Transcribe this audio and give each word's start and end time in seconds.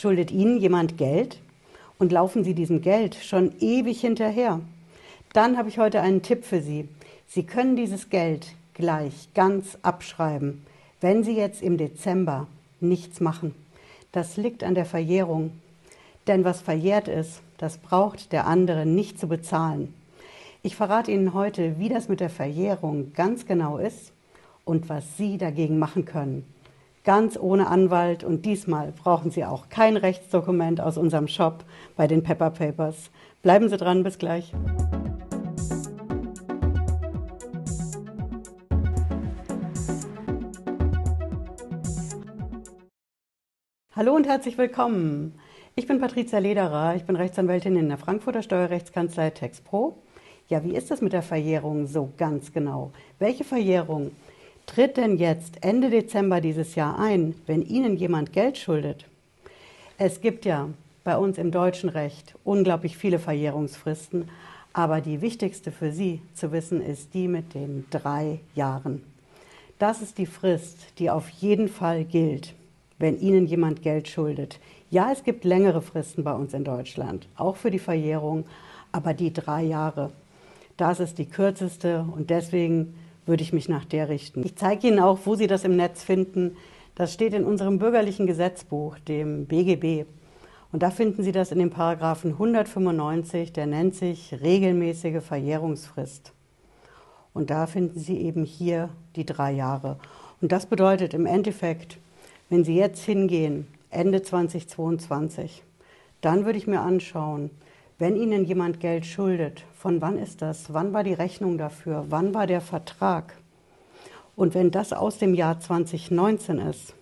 Schuldet 0.00 0.30
Ihnen 0.30 0.58
jemand 0.58 0.96
Geld 0.96 1.40
und 1.98 2.12
laufen 2.12 2.44
Sie 2.44 2.54
diesem 2.54 2.82
Geld 2.82 3.16
schon 3.16 3.52
ewig 3.58 4.00
hinterher? 4.00 4.60
Dann 5.32 5.58
habe 5.58 5.70
ich 5.70 5.80
heute 5.80 6.00
einen 6.00 6.22
Tipp 6.22 6.44
für 6.44 6.60
Sie. 6.60 6.88
Sie 7.26 7.42
können 7.42 7.74
dieses 7.74 8.08
Geld 8.08 8.46
gleich 8.74 9.28
ganz 9.34 9.76
abschreiben, 9.82 10.64
wenn 11.00 11.24
Sie 11.24 11.34
jetzt 11.34 11.62
im 11.62 11.78
Dezember 11.78 12.46
nichts 12.78 13.18
machen. 13.18 13.56
Das 14.12 14.36
liegt 14.36 14.62
an 14.62 14.76
der 14.76 14.84
Verjährung. 14.84 15.50
Denn 16.28 16.44
was 16.44 16.60
verjährt 16.60 17.08
ist, 17.08 17.40
das 17.56 17.78
braucht 17.78 18.30
der 18.30 18.46
andere 18.46 18.86
nicht 18.86 19.18
zu 19.18 19.26
bezahlen. 19.26 19.92
Ich 20.62 20.76
verrate 20.76 21.10
Ihnen 21.10 21.34
heute, 21.34 21.76
wie 21.80 21.88
das 21.88 22.08
mit 22.08 22.20
der 22.20 22.30
Verjährung 22.30 23.14
ganz 23.14 23.46
genau 23.46 23.78
ist 23.78 24.12
und 24.64 24.88
was 24.88 25.16
Sie 25.16 25.38
dagegen 25.38 25.80
machen 25.80 26.04
können. 26.04 26.46
Ganz 27.08 27.38
ohne 27.38 27.68
Anwalt 27.68 28.22
und 28.22 28.44
diesmal 28.44 28.92
brauchen 28.92 29.30
Sie 29.30 29.42
auch 29.42 29.70
kein 29.70 29.96
Rechtsdokument 29.96 30.82
aus 30.82 30.98
unserem 30.98 31.26
Shop 31.26 31.64
bei 31.96 32.06
den 32.06 32.22
Pepper 32.22 32.50
Papers. 32.50 33.10
Bleiben 33.40 33.70
Sie 33.70 33.78
dran, 33.78 34.02
bis 34.02 34.18
gleich. 34.18 34.52
Hallo 43.96 44.14
und 44.14 44.26
herzlich 44.26 44.58
willkommen. 44.58 45.32
Ich 45.76 45.86
bin 45.86 46.02
Patricia 46.02 46.40
Lederer, 46.40 46.94
ich 46.94 47.04
bin 47.04 47.16
Rechtsanwältin 47.16 47.76
in 47.76 47.88
der 47.88 47.96
Frankfurter 47.96 48.42
Steuerrechtskanzlei 48.42 49.30
TexPro. 49.30 49.96
Ja, 50.48 50.62
wie 50.62 50.76
ist 50.76 50.90
das 50.90 51.00
mit 51.00 51.14
der 51.14 51.22
Verjährung 51.22 51.86
so 51.86 52.10
ganz 52.18 52.52
genau? 52.52 52.92
Welche 53.18 53.44
Verjährung 53.44 54.10
tritt 54.68 54.98
denn 54.98 55.16
jetzt 55.16 55.64
Ende 55.64 55.90
Dezember 55.90 56.40
dieses 56.40 56.74
Jahr 56.74 56.98
ein, 57.00 57.34
wenn 57.46 57.62
Ihnen 57.62 57.96
jemand 57.96 58.32
Geld 58.32 58.58
schuldet? 58.58 59.06
Es 59.96 60.20
gibt 60.20 60.44
ja 60.44 60.68
bei 61.04 61.16
uns 61.16 61.38
im 61.38 61.50
deutschen 61.50 61.88
Recht 61.88 62.34
unglaublich 62.44 62.96
viele 62.96 63.18
Verjährungsfristen, 63.18 64.28
aber 64.74 65.00
die 65.00 65.22
wichtigste 65.22 65.72
für 65.72 65.90
Sie 65.90 66.20
zu 66.34 66.52
wissen 66.52 66.82
ist 66.82 67.14
die 67.14 67.28
mit 67.28 67.54
den 67.54 67.86
drei 67.90 68.40
Jahren. 68.54 69.02
Das 69.78 70.02
ist 70.02 70.18
die 70.18 70.26
Frist, 70.26 70.98
die 70.98 71.08
auf 71.08 71.28
jeden 71.30 71.68
Fall 71.68 72.04
gilt, 72.04 72.54
wenn 72.98 73.18
Ihnen 73.18 73.46
jemand 73.46 73.82
Geld 73.82 74.06
schuldet. 74.06 74.60
Ja, 74.90 75.10
es 75.10 75.24
gibt 75.24 75.44
längere 75.44 75.80
Fristen 75.80 76.24
bei 76.24 76.34
uns 76.34 76.52
in 76.52 76.64
Deutschland, 76.64 77.26
auch 77.36 77.56
für 77.56 77.70
die 77.70 77.78
Verjährung, 77.78 78.44
aber 78.92 79.14
die 79.14 79.32
drei 79.32 79.62
Jahre, 79.62 80.10
das 80.76 81.00
ist 81.00 81.16
die 81.18 81.26
kürzeste 81.26 82.04
und 82.14 82.28
deswegen 82.28 82.94
würde 83.28 83.42
ich 83.42 83.52
mich 83.52 83.68
nach 83.68 83.84
der 83.84 84.08
richten. 84.08 84.42
Ich 84.44 84.56
zeige 84.56 84.88
Ihnen 84.88 84.98
auch, 84.98 85.20
wo 85.24 85.34
Sie 85.34 85.46
das 85.46 85.64
im 85.64 85.76
Netz 85.76 86.02
finden. 86.02 86.56
Das 86.94 87.12
steht 87.12 87.34
in 87.34 87.44
unserem 87.44 87.78
bürgerlichen 87.78 88.26
Gesetzbuch, 88.26 88.98
dem 88.98 89.46
BGB. 89.46 90.06
Und 90.72 90.82
da 90.82 90.90
finden 90.90 91.22
Sie 91.22 91.32
das 91.32 91.52
in 91.52 91.58
dem 91.58 91.70
Paragraphen 91.70 92.32
195, 92.32 93.52
der 93.52 93.66
nennt 93.66 93.94
sich 93.94 94.36
regelmäßige 94.42 95.22
Verjährungsfrist. 95.22 96.32
Und 97.32 97.50
da 97.50 97.66
finden 97.66 98.00
Sie 98.00 98.18
eben 98.18 98.44
hier 98.44 98.90
die 99.16 99.24
drei 99.24 99.52
Jahre. 99.52 99.98
Und 100.40 100.52
das 100.52 100.66
bedeutet 100.66 101.14
im 101.14 101.26
Endeffekt, 101.26 101.98
wenn 102.50 102.64
Sie 102.64 102.74
jetzt 102.74 103.04
hingehen 103.04 103.66
Ende 103.90 104.22
2022. 104.22 105.62
Dann 106.20 106.44
würde 106.44 106.58
ich 106.58 106.66
mir 106.66 106.80
anschauen, 106.80 107.50
wenn 107.98 108.16
Ihnen 108.16 108.44
jemand 108.44 108.80
Geld 108.80 109.06
schuldet, 109.06 109.64
von 109.76 110.00
wann 110.00 110.18
ist 110.18 110.40
das? 110.42 110.72
Wann 110.72 110.92
war 110.92 111.04
die 111.04 111.14
Rechnung 111.14 111.58
dafür? 111.58 112.06
Wann 112.08 112.32
war 112.34 112.46
der 112.46 112.60
Vertrag? 112.60 113.34
Und 114.36 114.54
wenn 114.54 114.70
das 114.70 114.92
aus 114.92 115.18
dem 115.18 115.34
Jahr 115.34 115.58
2019 115.58 116.58
ist, 116.58 116.94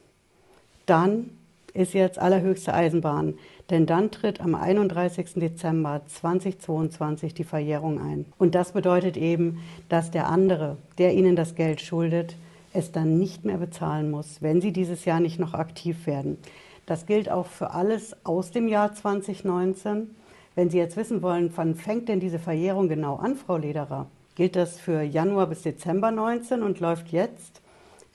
dann 0.87 1.31
ist 1.75 1.93
jetzt 1.93 2.19
allerhöchste 2.19 2.73
Eisenbahn, 2.73 3.35
denn 3.69 3.85
dann 3.85 4.11
tritt 4.11 4.41
am 4.41 4.55
31. 4.55 5.35
Dezember 5.35 6.01
2022 6.07 7.35
die 7.35 7.45
Verjährung 7.45 8.01
ein. 8.01 8.25
Und 8.39 8.55
das 8.55 8.73
bedeutet 8.73 9.19
eben, 9.19 9.61
dass 9.91 10.11
der 10.11 10.29
andere, 10.29 10.79
der 10.97 11.13
Ihnen 11.13 11.37
das 11.37 11.55
Geld 11.55 11.83
schuldet, 11.83 12.37
es 12.73 12.93
dann 12.93 13.19
nicht 13.19 13.45
mehr 13.45 13.59
bezahlen 13.59 14.11
muss, 14.11 14.41
wenn 14.41 14.63
Sie 14.63 14.73
dieses 14.73 15.05
Jahr 15.05 15.21
nicht 15.21 15.39
noch 15.39 15.53
aktiv 15.53 16.07
werden. 16.07 16.39
Das 16.87 17.05
gilt 17.05 17.31
auch 17.31 17.47
für 17.47 17.73
alles 17.73 18.17
aus 18.25 18.51
dem 18.51 18.69
Jahr 18.69 18.95
2019. 18.95 20.09
Wenn 20.57 20.71
Sie 20.71 20.79
jetzt 20.79 20.97
wissen 20.97 21.21
wollen, 21.21 21.53
wann 21.55 21.75
fängt 21.75 22.09
denn 22.09 22.19
diese 22.19 22.39
Verjährung 22.39 22.89
genau 22.89 23.17
an, 23.17 23.37
Frau 23.37 23.59
Lederer? 23.59 24.07
Gilt 24.37 24.57
das 24.57 24.81
für 24.81 25.03
Januar 25.03 25.49
bis 25.49 25.61
Dezember 25.61 26.11
19 26.11 26.63
und 26.63 26.81
läuft 26.81 27.09
jetzt 27.13 27.61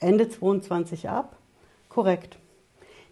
Ende 0.00 0.28
22 0.28 1.08
ab? 1.08 1.36
Korrekt. 1.88 2.38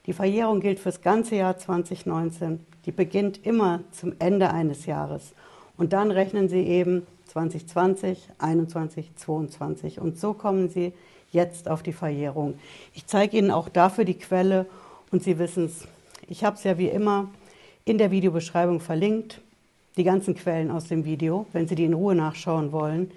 Die 0.06 0.14
Verjährung 0.14 0.58
gilt 0.58 0.80
fürs 0.80 1.00
ganze 1.00 1.36
Jahr 1.36 1.56
2019. 1.56 2.66
Die 2.86 2.90
beginnt 2.90 3.46
immer 3.46 3.82
zum 3.92 4.14
Ende 4.19 4.50
eines 4.50 4.86
Jahres. 4.86 5.32
Und 5.76 5.92
dann 5.92 6.10
rechnen 6.10 6.48
Sie 6.48 6.66
eben 6.66 7.06
2020, 7.26 8.30
21, 8.38 9.14
22. 9.14 10.00
Und 10.00 10.19
so 10.19 10.32
kommen 10.32 10.69
Sie 10.69 10.92
jetzt 11.30 11.69
auf 11.69 11.84
die 11.84 11.92
Verjährung. 11.92 12.54
Ich 12.94 13.06
zeige 13.06 13.38
Ihnen 13.38 13.52
auch 13.52 13.69
dafür 13.69 14.04
die 14.04 14.19
Quelle 14.19 14.66
und 15.12 15.22
Sie 15.22 15.38
wissen 15.38 15.66
es, 15.66 15.86
ich 16.26 16.42
habe 16.42 16.56
es 16.56 16.64
ja 16.64 16.78
wie 16.78 16.88
immer 16.88 17.28
in 17.90 17.98
der 17.98 18.12
Videobeschreibung 18.12 18.78
verlinkt, 18.78 19.40
die 19.96 20.04
ganzen 20.04 20.36
Quellen 20.36 20.70
aus 20.70 20.84
dem 20.84 21.04
Video, 21.04 21.46
wenn 21.52 21.66
Sie 21.66 21.74
die 21.74 21.86
in 21.86 21.94
Ruhe 21.94 22.14
nachschauen 22.14 22.70
wollen. 22.70 23.10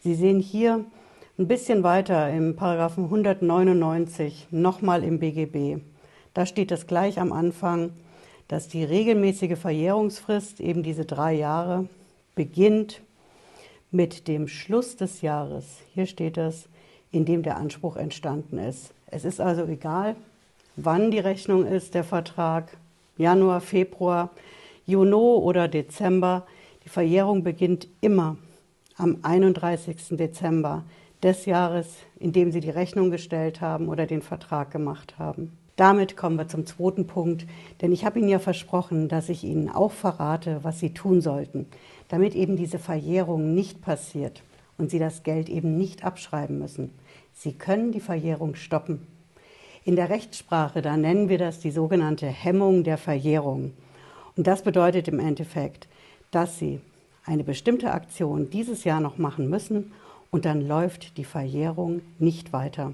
Sie 0.00 0.14
sehen 0.14 0.38
hier 0.38 0.84
ein 1.38 1.48
bisschen 1.48 1.82
weiter 1.82 2.28
im 2.30 2.54
Paragraphen 2.54 3.04
199 3.04 4.48
nochmal 4.50 5.02
im 5.02 5.18
BGB. 5.18 5.80
Da 6.34 6.44
steht 6.44 6.70
es 6.72 6.86
gleich 6.86 7.18
am 7.18 7.32
Anfang, 7.32 7.90
dass 8.48 8.68
die 8.68 8.84
regelmäßige 8.84 9.58
Verjährungsfrist, 9.58 10.60
eben 10.60 10.82
diese 10.82 11.06
drei 11.06 11.32
Jahre, 11.32 11.88
beginnt 12.34 13.00
mit 13.90 14.28
dem 14.28 14.46
Schluss 14.46 14.96
des 14.96 15.22
Jahres. 15.22 15.78
Hier 15.94 16.04
steht 16.04 16.36
es, 16.36 16.68
in 17.12 17.24
dem 17.24 17.42
der 17.42 17.56
Anspruch 17.56 17.96
entstanden 17.96 18.58
ist. 18.58 18.92
Es 19.06 19.24
ist 19.24 19.40
also 19.40 19.64
egal, 19.64 20.16
wann 20.76 21.10
die 21.10 21.18
Rechnung 21.18 21.64
ist, 21.64 21.94
der 21.94 22.04
Vertrag, 22.04 22.76
Januar, 23.18 23.60
Februar, 23.60 24.30
Juni 24.86 25.12
oder 25.14 25.68
Dezember. 25.68 26.46
Die 26.84 26.88
Verjährung 26.88 27.42
beginnt 27.42 27.88
immer 28.00 28.36
am 28.96 29.18
31. 29.22 30.16
Dezember 30.16 30.84
des 31.22 31.44
Jahres, 31.44 31.88
in 32.18 32.32
dem 32.32 32.52
Sie 32.52 32.60
die 32.60 32.70
Rechnung 32.70 33.10
gestellt 33.10 33.60
haben 33.60 33.88
oder 33.88 34.06
den 34.06 34.22
Vertrag 34.22 34.70
gemacht 34.70 35.18
haben. 35.18 35.52
Damit 35.74 36.16
kommen 36.16 36.36
wir 36.36 36.48
zum 36.48 36.66
zweiten 36.66 37.06
Punkt, 37.06 37.46
denn 37.80 37.92
ich 37.92 38.04
habe 38.04 38.18
Ihnen 38.18 38.28
ja 38.28 38.38
versprochen, 38.38 39.08
dass 39.08 39.28
ich 39.28 39.44
Ihnen 39.44 39.68
auch 39.68 39.92
verrate, 39.92 40.60
was 40.62 40.80
Sie 40.80 40.94
tun 40.94 41.20
sollten, 41.20 41.66
damit 42.08 42.34
eben 42.34 42.56
diese 42.56 42.78
Verjährung 42.78 43.54
nicht 43.54 43.82
passiert 43.82 44.42
und 44.76 44.90
Sie 44.90 44.98
das 44.98 45.22
Geld 45.22 45.48
eben 45.48 45.76
nicht 45.76 46.04
abschreiben 46.04 46.58
müssen. 46.58 46.90
Sie 47.32 47.52
können 47.52 47.92
die 47.92 48.00
Verjährung 48.00 48.54
stoppen. 48.54 49.06
In 49.88 49.96
der 49.96 50.10
Rechtssprache, 50.10 50.82
da 50.82 50.98
nennen 50.98 51.30
wir 51.30 51.38
das 51.38 51.60
die 51.60 51.70
sogenannte 51.70 52.26
Hemmung 52.26 52.84
der 52.84 52.98
Verjährung. 52.98 53.72
Und 54.36 54.46
das 54.46 54.60
bedeutet 54.60 55.08
im 55.08 55.18
Endeffekt, 55.18 55.88
dass 56.30 56.58
Sie 56.58 56.82
eine 57.24 57.42
bestimmte 57.42 57.90
Aktion 57.90 58.50
dieses 58.50 58.84
Jahr 58.84 59.00
noch 59.00 59.16
machen 59.16 59.48
müssen 59.48 59.92
und 60.30 60.44
dann 60.44 60.60
läuft 60.68 61.16
die 61.16 61.24
Verjährung 61.24 62.02
nicht 62.18 62.52
weiter. 62.52 62.92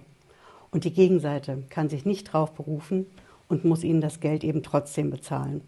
Und 0.70 0.84
die 0.84 0.92
Gegenseite 0.92 1.64
kann 1.68 1.88
sich 1.88 2.04
nicht 2.04 2.28
darauf 2.28 2.52
berufen 2.52 3.06
und 3.48 3.64
muss 3.64 3.82
Ihnen 3.82 4.00
das 4.00 4.20
Geld 4.20 4.44
eben 4.44 4.62
trotzdem 4.62 5.10
bezahlen. 5.10 5.62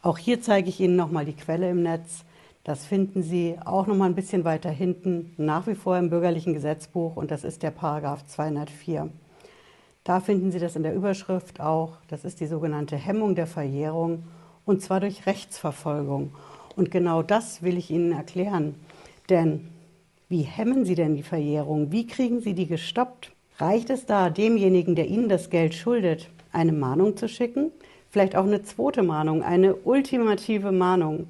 Auch 0.00 0.16
hier 0.16 0.40
zeige 0.42 0.68
ich 0.68 0.78
Ihnen 0.78 0.94
nochmal 0.94 1.24
die 1.24 1.32
Quelle 1.32 1.70
im 1.70 1.82
Netz. 1.82 2.24
Das 2.62 2.86
finden 2.86 3.24
Sie 3.24 3.56
auch 3.64 3.88
nochmal 3.88 4.10
ein 4.10 4.14
bisschen 4.14 4.44
weiter 4.44 4.70
hinten, 4.70 5.34
nach 5.38 5.66
wie 5.66 5.74
vor 5.74 5.98
im 5.98 6.08
bürgerlichen 6.08 6.54
Gesetzbuch 6.54 7.16
und 7.16 7.32
das 7.32 7.42
ist 7.42 7.64
der 7.64 7.72
Paragraph 7.72 8.24
204. 8.26 9.10
Da 10.08 10.20
finden 10.20 10.50
Sie 10.50 10.58
das 10.58 10.74
in 10.74 10.84
der 10.84 10.94
Überschrift 10.94 11.60
auch. 11.60 11.98
Das 12.08 12.24
ist 12.24 12.40
die 12.40 12.46
sogenannte 12.46 12.96
Hemmung 12.96 13.34
der 13.34 13.46
Verjährung 13.46 14.22
und 14.64 14.80
zwar 14.80 15.00
durch 15.00 15.26
Rechtsverfolgung. 15.26 16.32
Und 16.76 16.90
genau 16.90 17.22
das 17.22 17.62
will 17.62 17.76
ich 17.76 17.90
Ihnen 17.90 18.12
erklären. 18.12 18.74
Denn 19.28 19.68
wie 20.30 20.40
hemmen 20.40 20.86
Sie 20.86 20.94
denn 20.94 21.14
die 21.14 21.22
Verjährung? 21.22 21.92
Wie 21.92 22.06
kriegen 22.06 22.40
Sie 22.40 22.54
die 22.54 22.66
gestoppt? 22.66 23.32
Reicht 23.58 23.90
es 23.90 24.06
da, 24.06 24.30
demjenigen, 24.30 24.94
der 24.94 25.08
Ihnen 25.08 25.28
das 25.28 25.50
Geld 25.50 25.74
schuldet, 25.74 26.30
eine 26.52 26.72
Mahnung 26.72 27.18
zu 27.18 27.28
schicken? 27.28 27.70
Vielleicht 28.08 28.34
auch 28.34 28.46
eine 28.46 28.62
zweite 28.62 29.02
Mahnung, 29.02 29.42
eine 29.42 29.74
ultimative 29.74 30.72
Mahnung, 30.72 31.26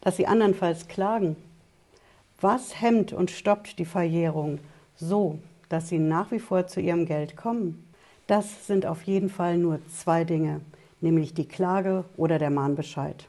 dass 0.00 0.16
Sie 0.16 0.26
andernfalls 0.26 0.88
klagen? 0.88 1.36
Was 2.40 2.80
hemmt 2.80 3.12
und 3.12 3.30
stoppt 3.30 3.78
die 3.78 3.84
Verjährung 3.84 4.58
so, 4.96 5.38
dass 5.68 5.90
Sie 5.90 5.98
nach 5.98 6.30
wie 6.30 6.40
vor 6.40 6.66
zu 6.66 6.80
Ihrem 6.80 7.04
Geld 7.04 7.36
kommen? 7.36 7.91
Das 8.26 8.66
sind 8.66 8.86
auf 8.86 9.02
jeden 9.02 9.28
Fall 9.28 9.58
nur 9.58 9.80
zwei 9.88 10.24
Dinge, 10.24 10.60
nämlich 11.00 11.34
die 11.34 11.48
Klage 11.48 12.04
oder 12.16 12.38
der 12.38 12.50
Mahnbescheid. 12.50 13.26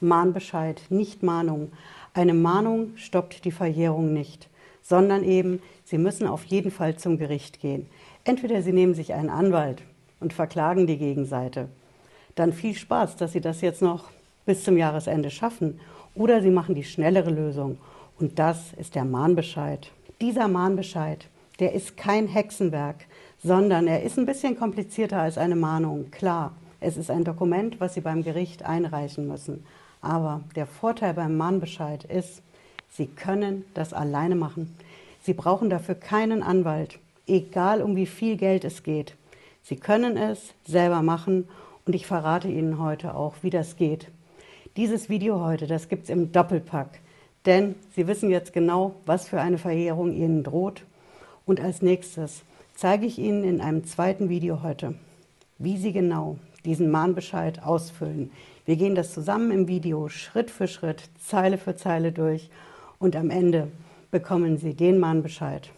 Mahnbescheid, 0.00 0.82
nicht 0.90 1.22
Mahnung. 1.22 1.72
Eine 2.14 2.34
Mahnung 2.34 2.92
stoppt 2.96 3.44
die 3.44 3.50
Verjährung 3.50 4.12
nicht, 4.12 4.48
sondern 4.82 5.24
eben, 5.24 5.60
Sie 5.84 5.98
müssen 5.98 6.26
auf 6.26 6.44
jeden 6.44 6.70
Fall 6.70 6.96
zum 6.96 7.18
Gericht 7.18 7.60
gehen. 7.60 7.86
Entweder 8.24 8.62
Sie 8.62 8.72
nehmen 8.72 8.94
sich 8.94 9.14
einen 9.14 9.30
Anwalt 9.30 9.82
und 10.20 10.32
verklagen 10.32 10.86
die 10.86 10.98
Gegenseite. 10.98 11.68
dann 12.34 12.52
viel 12.52 12.74
Spaß, 12.74 13.16
dass 13.16 13.32
Sie 13.32 13.40
das 13.40 13.60
jetzt 13.60 13.82
noch 13.82 14.10
bis 14.46 14.62
zum 14.64 14.76
Jahresende 14.76 15.30
schaffen. 15.30 15.80
Oder 16.14 16.40
Sie 16.40 16.50
machen 16.50 16.74
die 16.74 16.84
schnellere 16.84 17.30
Lösung. 17.30 17.78
Und 18.18 18.38
das 18.38 18.72
ist 18.78 18.94
der 18.94 19.04
Mahnbescheid. 19.04 19.90
Dieser 20.20 20.48
Mahnbescheid, 20.48 21.26
der 21.60 21.72
ist 21.72 21.96
kein 21.96 22.28
Hexenwerk, 22.28 23.06
sondern 23.42 23.86
er 23.86 24.02
ist 24.02 24.18
ein 24.18 24.26
bisschen 24.26 24.58
komplizierter 24.58 25.20
als 25.20 25.38
eine 25.38 25.56
Mahnung. 25.56 26.10
Klar, 26.10 26.52
es 26.80 26.96
ist 26.96 27.10
ein 27.10 27.24
Dokument, 27.24 27.80
was 27.80 27.94
Sie 27.94 28.00
beim 28.00 28.22
Gericht 28.22 28.64
einreichen 28.64 29.28
müssen. 29.28 29.64
Aber 30.00 30.42
der 30.54 30.66
Vorteil 30.66 31.14
beim 31.14 31.36
Mahnbescheid 31.36 32.04
ist, 32.04 32.42
Sie 32.90 33.06
können 33.06 33.64
das 33.74 33.92
alleine 33.92 34.34
machen. 34.34 34.74
Sie 35.22 35.34
brauchen 35.34 35.70
dafür 35.70 35.94
keinen 35.94 36.42
Anwalt, 36.42 36.98
egal 37.26 37.82
um 37.82 37.96
wie 37.96 38.06
viel 38.06 38.36
Geld 38.36 38.64
es 38.64 38.82
geht. 38.82 39.14
Sie 39.62 39.76
können 39.76 40.16
es 40.16 40.54
selber 40.64 41.02
machen 41.02 41.48
und 41.86 41.94
ich 41.94 42.06
verrate 42.06 42.48
Ihnen 42.48 42.78
heute 42.78 43.14
auch, 43.14 43.34
wie 43.42 43.50
das 43.50 43.76
geht. 43.76 44.08
Dieses 44.76 45.08
Video 45.08 45.40
heute, 45.40 45.66
das 45.66 45.88
gibt 45.88 46.04
es 46.04 46.10
im 46.10 46.32
Doppelpack, 46.32 47.00
denn 47.44 47.74
Sie 47.94 48.06
wissen 48.06 48.30
jetzt 48.30 48.52
genau, 48.52 48.94
was 49.06 49.28
für 49.28 49.40
eine 49.40 49.58
Verjährung 49.58 50.12
Ihnen 50.12 50.44
droht. 50.44 50.84
Und 51.44 51.60
als 51.60 51.82
nächstes 51.82 52.42
zeige 52.78 53.06
ich 53.06 53.18
Ihnen 53.18 53.42
in 53.42 53.60
einem 53.60 53.82
zweiten 53.82 54.28
Video 54.28 54.62
heute, 54.62 54.94
wie 55.58 55.76
Sie 55.76 55.92
genau 55.92 56.38
diesen 56.64 56.92
Mahnbescheid 56.92 57.64
ausfüllen. 57.64 58.30
Wir 58.66 58.76
gehen 58.76 58.94
das 58.94 59.12
zusammen 59.12 59.50
im 59.50 59.66
Video 59.66 60.08
Schritt 60.08 60.48
für 60.48 60.68
Schritt, 60.68 61.02
Zeile 61.18 61.58
für 61.58 61.74
Zeile 61.74 62.12
durch 62.12 62.50
und 63.00 63.16
am 63.16 63.30
Ende 63.30 63.66
bekommen 64.12 64.58
Sie 64.58 64.74
den 64.74 65.00
Mahnbescheid, 65.00 65.70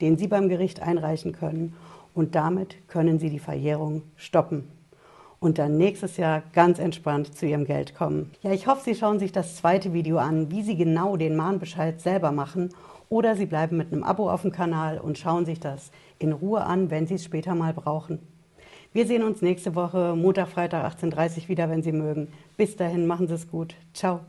den 0.00 0.16
Sie 0.16 0.28
beim 0.28 0.48
Gericht 0.48 0.80
einreichen 0.80 1.32
können 1.32 1.74
und 2.14 2.36
damit 2.36 2.86
können 2.86 3.18
Sie 3.18 3.30
die 3.30 3.40
Verjährung 3.40 4.02
stoppen 4.14 4.68
und 5.40 5.58
dann 5.58 5.76
nächstes 5.76 6.18
Jahr 6.18 6.44
ganz 6.52 6.78
entspannt 6.78 7.36
zu 7.36 7.46
Ihrem 7.46 7.64
Geld 7.64 7.96
kommen. 7.96 8.30
Ja, 8.42 8.52
ich 8.52 8.68
hoffe, 8.68 8.84
Sie 8.84 8.94
schauen 8.94 9.18
sich 9.18 9.32
das 9.32 9.56
zweite 9.56 9.92
Video 9.92 10.18
an, 10.18 10.52
wie 10.52 10.62
Sie 10.62 10.76
genau 10.76 11.16
den 11.16 11.34
Mahnbescheid 11.34 12.00
selber 12.00 12.30
machen 12.30 12.70
oder 13.14 13.36
Sie 13.36 13.46
bleiben 13.46 13.76
mit 13.76 13.92
einem 13.92 14.02
Abo 14.02 14.28
auf 14.28 14.42
dem 14.42 14.50
Kanal 14.50 14.98
und 14.98 15.18
schauen 15.18 15.46
sich 15.46 15.60
das 15.60 15.92
in 16.18 16.32
Ruhe 16.32 16.64
an, 16.64 16.90
wenn 16.90 17.06
Sie 17.06 17.14
es 17.14 17.24
später 17.24 17.54
mal 17.54 17.72
brauchen. 17.72 18.18
Wir 18.92 19.06
sehen 19.06 19.22
uns 19.22 19.40
nächste 19.40 19.76
Woche, 19.76 20.16
Montag, 20.16 20.48
Freitag 20.48 20.84
18.30 20.84 21.42
Uhr 21.42 21.48
wieder, 21.50 21.70
wenn 21.70 21.84
Sie 21.84 21.92
mögen. 21.92 22.26
Bis 22.56 22.74
dahin, 22.76 23.06
machen 23.06 23.28
Sie 23.28 23.34
es 23.34 23.48
gut. 23.48 23.76
Ciao. 23.92 24.20